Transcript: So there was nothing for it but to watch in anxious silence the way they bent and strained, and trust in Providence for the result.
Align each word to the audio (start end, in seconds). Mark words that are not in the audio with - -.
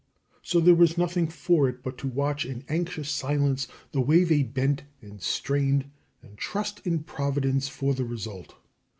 So 0.41 0.59
there 0.59 0.73
was 0.73 0.97
nothing 0.97 1.27
for 1.27 1.69
it 1.69 1.83
but 1.83 1.95
to 1.99 2.07
watch 2.07 2.43
in 2.43 2.65
anxious 2.67 3.07
silence 3.07 3.67
the 3.91 4.01
way 4.01 4.23
they 4.23 4.41
bent 4.41 4.81
and 4.99 5.21
strained, 5.21 5.91
and 6.23 6.35
trust 6.39 6.81
in 6.87 7.03
Providence 7.03 7.67
for 7.67 7.93
the 7.93 8.03
result. 8.05 8.55